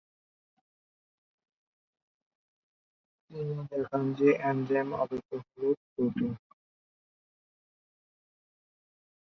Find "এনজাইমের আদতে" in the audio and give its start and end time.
4.49-5.35